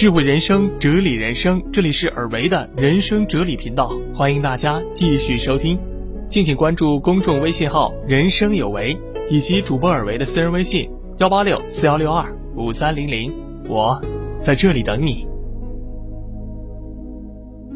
[0.00, 5.78] 智慧人生，哲理人生，这里是尔维的人生哲理频道，欢迎大家继续收听。
[6.26, 8.96] 敬请关注公众微信号“人生有为”，
[9.28, 13.30] 以及主播尔维的私人微信：幺八六四幺六二五三零零。
[13.68, 14.00] 我
[14.40, 15.28] 在这里等你。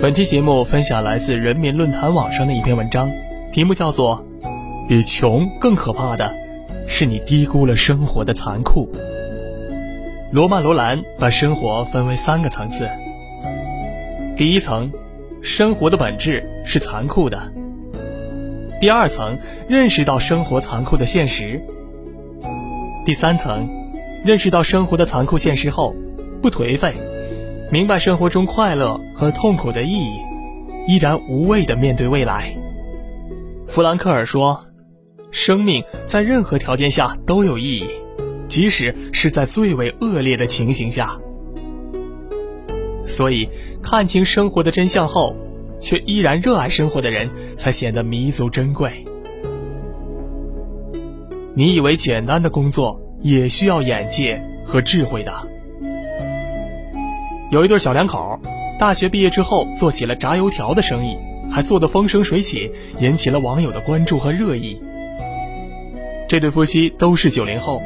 [0.00, 3.10] 本期节目分享来自人民论坛网上的一篇文章，
[3.52, 4.24] 题目叫做
[4.88, 6.34] 《比穷更可怕的
[6.88, 8.88] 是你低估了生活的残酷》。
[10.32, 12.88] 罗曼·罗兰把生活分为三个层次。
[14.36, 14.90] 第一层，
[15.40, 17.52] 生活的本质是残酷的。
[18.80, 19.38] 第二层，
[19.68, 21.60] 认识到生活残酷的现实；
[23.06, 23.68] 第三层，
[24.24, 25.94] 认识到生活的残酷现实后，
[26.42, 26.92] 不颓废，
[27.70, 30.18] 明白生活中快乐和痛苦的意义，
[30.88, 32.52] 依然无畏地面对未来。
[33.68, 34.66] 弗兰克尔说
[35.30, 37.86] ：“生命在任何条件下都有意义，
[38.48, 41.18] 即使是在最为恶劣的情形下。”
[43.06, 43.48] 所以，
[43.82, 45.36] 看清生活的真相后。
[45.78, 48.90] 却依然热爱生活的人，才显得弥足珍贵。
[51.52, 55.30] 你以为简单的工作也需要眼界和智慧的？
[57.50, 58.40] 有一对小两口，
[58.80, 61.14] 大学毕业之后做起了炸油条的生意，
[61.50, 64.80] 还做得风生水起，引起了网友的关注和热议。
[66.26, 67.82] 这对夫妻都是九零后，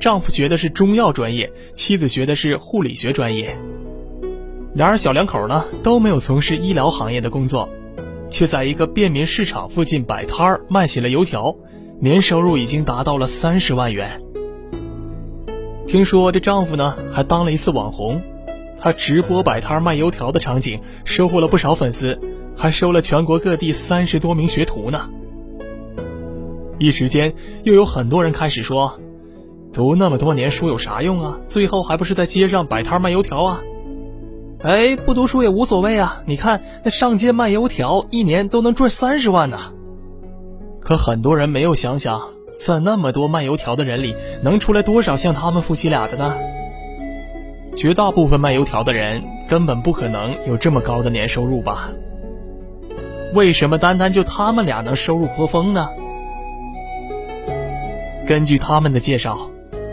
[0.00, 3.54] 丈夫学的是中药专业，妻子学的是护理学专业。
[4.74, 7.68] 然而，小两口呢都没有从事医疗行业的工作，
[8.30, 11.54] 却在一个便民市场附近摆摊儿卖起了油条，
[12.00, 14.22] 年收入已经达到了三十万元。
[15.86, 18.22] 听说这丈夫呢还当了一次网红，
[18.80, 22.18] 他直播摆摊卖油条的场景收获了不少粉丝，
[22.56, 25.10] 还收了全国各地三十多名学徒呢。
[26.78, 27.34] 一时间，
[27.64, 28.98] 又有很多人开始说
[29.72, 31.38] ：“读那么多年书有啥用啊？
[31.48, 33.60] 最后还不是在街上摆摊卖油条啊？”
[34.62, 36.22] 哎，不读书也无所谓啊！
[36.26, 39.58] 你看那上街卖油条，一年都能赚三十万呢。
[40.80, 42.20] 可很多人没有想想，
[42.58, 46.34] 在那么多卖油条的人里，能出来多少像他们夫妻俩的呢？
[47.74, 51.90] 绝大部分卖油条的人根本不可能有这么高的年收入吧？
[53.32, 55.88] 为什么单单就他们俩能收入颇丰呢？
[58.26, 59.48] 根据他们的介绍，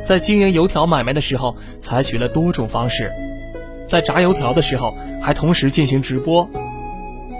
[0.08, 3.12] 在经营油条买卖的时候，采取了多种方式。
[3.84, 6.50] 在炸油条的时候，还同时进行直播，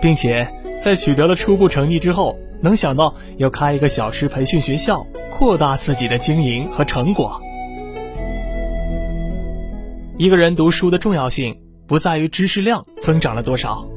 [0.02, 0.46] 并且
[0.84, 7.42] 在取得了初步成绩之后，能想到要开一个小吃培训学校，扩大自己的经营和成果。
[10.18, 11.58] 一个人读书的重要性，
[11.88, 13.88] 不在于知识量增长了多少，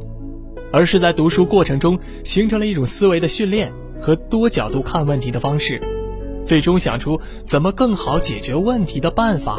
[0.72, 5.81] 而是在读书过程中形成了一种思维的训练和多角度看问题的方式，
[6.44, 9.58] 最终想出怎么更好解决问题的办法。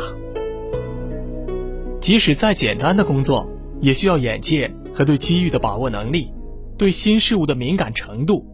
[1.99, 3.47] 即使再简单的工作，
[3.79, 6.33] 也需要眼界和对机遇的把握能力，
[6.77, 8.45] 对新事物的敏感程度，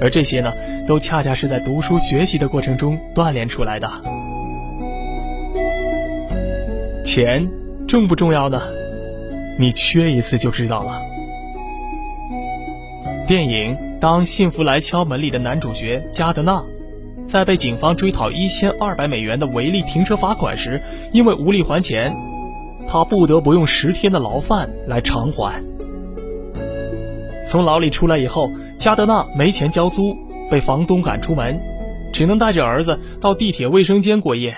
[0.00, 0.52] 而这些呢，
[0.86, 3.88] 都恰恰是在读书学习的过程中锻炼出来的。
[7.04, 7.48] 钱
[7.86, 8.60] 重不重要呢？
[9.58, 11.00] 你缺一次就知道了。
[13.26, 16.64] 电影《当幸福来敲门》里的男主角加德纳，
[17.28, 22.16] 在被警方追讨一千二百美元的违例停车罚款时，因为无力还钱。
[22.88, 25.62] 他不得不用十天的牢饭来偿还。
[27.46, 30.16] 从牢里出来以后，加德纳没钱交租，
[30.50, 31.60] 被房东赶出门，
[32.14, 34.56] 只能带着儿子到地铁卫生间过夜，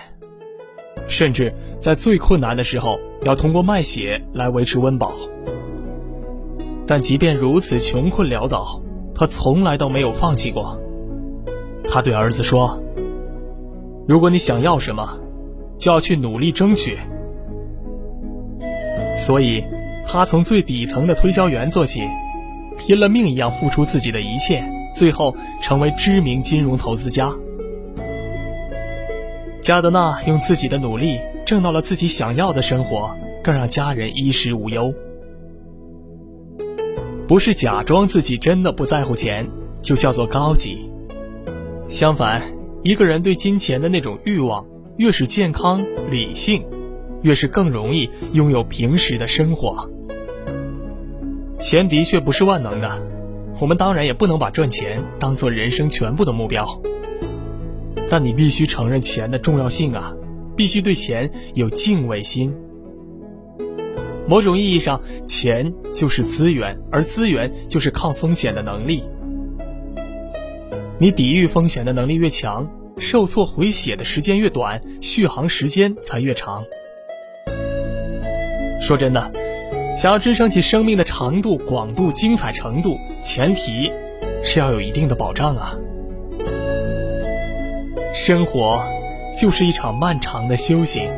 [1.09, 5.13] 甚至在最困难的时候，要通过卖血来维持温饱。
[6.87, 8.81] 但即便如此穷困潦倒，
[9.13, 10.81] 他从来都没有放弃过。
[11.93, 12.81] 他对儿子说
[14.07, 15.19] ：“如果你想要什么，
[15.77, 16.97] 就要去努力争取。”
[19.19, 19.65] 所以，
[20.07, 22.03] 他从最底层的推销员做起，
[22.79, 24.63] 拼了命一样付出自己的一切，
[24.95, 27.33] 最后成为知名金融投资家。
[29.61, 34.95] 加德纳用自己的努力挣到了自己想要的生活，更让家人衣食无忧。
[37.29, 39.49] 不是假装自己真的不在乎钱，
[39.83, 40.90] 就叫做高级。
[41.91, 42.41] 相反，
[42.85, 44.65] 一个人对金钱的那种欲望，
[44.97, 46.65] 越是健康理性。
[47.23, 49.91] 越是更容易拥有平时的生活。
[51.59, 53.03] 钱的确不是万能的，
[53.61, 56.81] 我们当然也不能把赚钱当做人生全部的目标。
[58.09, 60.15] 但你必须承认钱的重要性啊，
[60.57, 62.55] 必须对钱有敬畏心。
[64.27, 69.03] 某种意义上，钱就是资源，而资源就是抗风险的能力。
[71.03, 76.63] 你抵御风险的能力越强，受挫回血的时间越短，续航时间才越长。
[78.83, 79.33] 说真的，
[79.97, 83.91] 想要支撑起生命的长度、广度、精彩程度，前提
[84.45, 85.75] 是要有一定的保障啊。
[88.15, 88.85] 生活
[89.35, 91.09] 就是一场漫长的修行。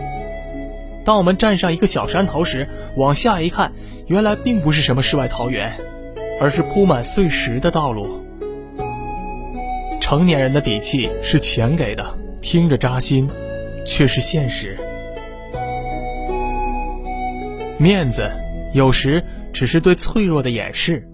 [1.04, 3.72] 当我们站上一个小山头时，往下一看，
[4.06, 5.72] 原来并不是什么世外桃源，
[6.40, 8.21] 而是铺满碎石的道路。
[10.12, 12.04] 成年人的底气是钱给的，
[12.42, 13.26] 听着扎心，
[13.86, 14.76] 却是现实。
[17.78, 18.30] 面子
[18.74, 19.24] 有时
[19.54, 21.08] 只是对脆弱的掩饰。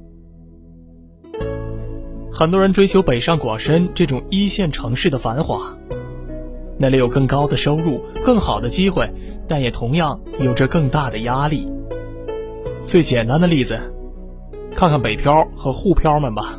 [2.33, 5.79] 很多人追求北上广深这种一线城市的繁华，
[6.77, 9.09] 那里有更高的收入、更好的机会，
[9.47, 11.73] 但也同样有着更大的压力。
[12.85, 13.79] 最简单的例子，
[14.75, 16.59] 看看北漂和沪漂们吧。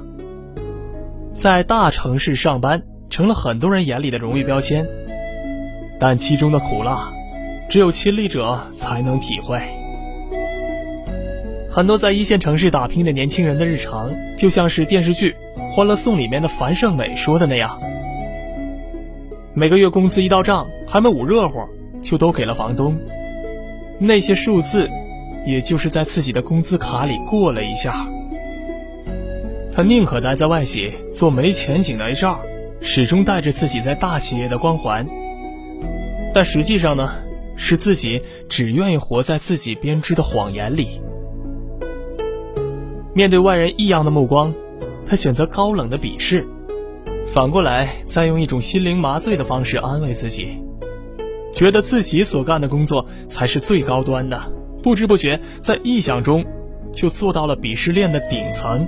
[1.39, 4.85] 在大城市上班成了很多人眼里的荣誉标签，
[5.97, 7.13] 但其中的苦辣，
[7.69, 9.57] 只有亲历者才能体会。
[11.71, 15.33] 很多在一线城市打拼的年轻人的日常，就像是电视剧
[15.71, 17.79] 《欢乐颂》里面的樊胜美说的那样：
[19.53, 21.61] 每个月工资一到账，还没捂热乎，
[22.01, 22.97] 就都给了房东。
[23.97, 24.89] 那些数字，
[25.47, 28.05] 也就是在自己的工资卡里过了一下。
[29.71, 32.37] 他宁可待在外企做没前景的 HR，
[32.81, 35.07] 始终带着自己在大企业的光环。
[36.33, 37.11] 但实际上呢，
[37.55, 41.01] 是自己只愿意活在自己编织的谎言里。
[43.13, 44.53] 面对外人异样的目光，
[45.05, 46.45] 他选择高冷的鄙视，
[47.27, 50.57] 反过来再用一种心灵麻醉的方式安慰自己，
[51.53, 54.39] 觉得自己所干的工作才是最高端的。
[54.81, 56.45] 不知不觉，在臆想中
[56.93, 58.87] 就做到了鄙视链的顶层。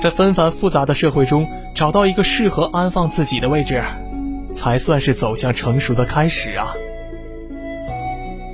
[0.00, 3.82] 在纷繁复杂的社会中找到一个适合安放自己的位置，
[4.54, 6.74] 才算是走向成熟的开始啊！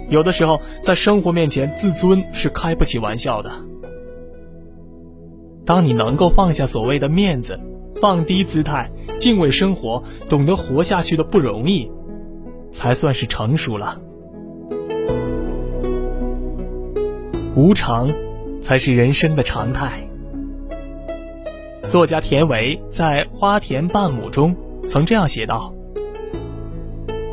[0.09, 3.51] 有的时候，在生活面前，自尊是开不起玩笑的。
[5.65, 7.61] 当你能够放下所谓的面子，
[8.01, 11.89] 放低姿态，敬畏生活，懂得活下去的不容易，
[12.73, 14.01] 才算是成熟了。
[17.55, 18.09] 无常，
[18.61, 20.06] 才是人生的常态。
[21.87, 24.57] 作家田维在《花田半亩》中
[24.89, 25.73] 曾这样写道：“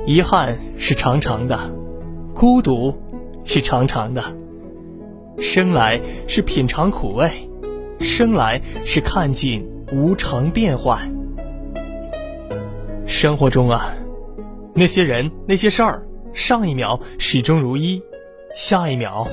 [0.05, 1.59] 遗憾是长长的，
[2.35, 2.95] 孤独
[3.45, 4.23] 是长长的，
[5.39, 7.31] 生来是品尝苦味，
[7.99, 10.99] 生来是看尽无常变幻。
[13.07, 13.91] 生活中啊，
[14.75, 17.99] 那些人那些事儿，上一秒始终如一，
[18.55, 19.27] 下一秒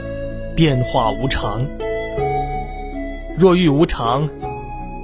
[0.57, 1.67] 变化无常。
[3.37, 4.27] 若遇无常。”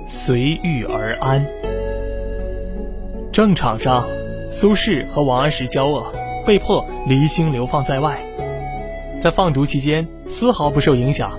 [0.09, 1.45] 随遇而安。
[3.33, 4.07] 正场上，
[4.53, 6.13] 苏轼和王安石交恶，
[6.47, 8.19] 被迫离京流放在外。
[9.21, 11.39] 在放逐期间，丝毫不受影响。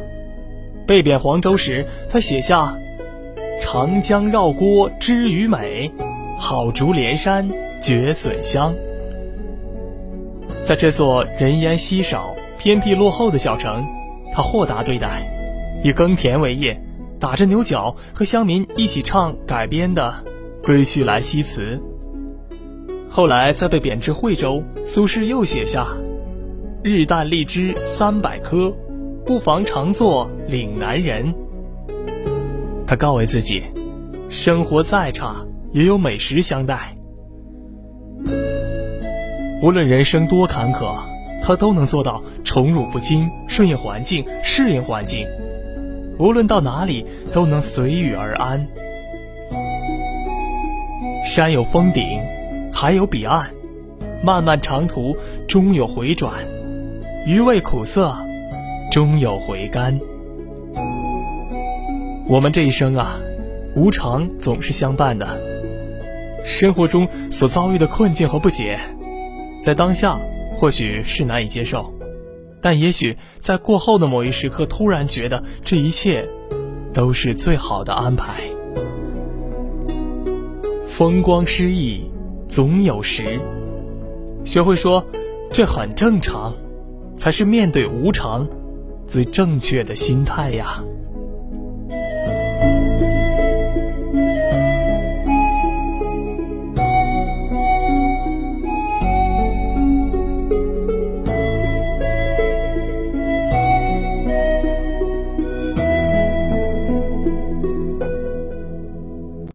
[0.85, 2.77] 被贬黄州时，他写下
[3.61, 5.91] “长江绕郭知鱼美，
[6.37, 7.49] 好竹连山
[7.81, 8.73] 觉笋香”。
[10.65, 13.85] 在这座人烟稀少、偏僻落后的小城，
[14.33, 15.25] 他豁达对待，
[15.83, 16.79] 以耕田为业。
[17.19, 20.13] 打着牛角，和乡民一起唱改编的
[20.65, 21.61] 《归去来兮辞》。
[23.09, 25.87] 后来再被贬至惠州，苏轼又写下
[26.83, 28.71] “日啖荔枝三百颗，
[29.25, 31.33] 不妨常作岭南人”。
[32.85, 33.63] 他告慰自己，
[34.29, 36.95] 生活再差，也有美食相待。
[39.63, 40.95] 无论人生多坎坷，
[41.41, 45.25] 他都能做到宠辱不惊，顺应环境，适应环境。
[46.17, 48.67] 无论到哪里，都能随遇而安。
[51.25, 52.21] 山有峰顶，
[52.73, 53.49] 海有彼岸，
[54.23, 55.15] 漫漫长途
[55.47, 56.33] 终有回转，
[57.25, 58.15] 余味苦涩，
[58.91, 59.99] 终有回甘。
[62.27, 63.19] 我们这一生啊，
[63.75, 65.27] 无常总是相伴的。
[66.45, 68.79] 生活中所遭遇的困境和不解，
[69.61, 70.17] 在当下
[70.57, 71.93] 或许是难以接受。
[72.61, 76.27] 但也许在过后的某一时刻，突然觉得这一切
[76.93, 78.43] 都是最好的安排。
[80.87, 82.09] 风光失意
[82.47, 83.39] 总有时，
[84.45, 85.05] 学会说
[85.51, 86.55] 这很正常，
[87.15, 88.47] 才是面对无常
[89.05, 90.83] 最正确的心态呀。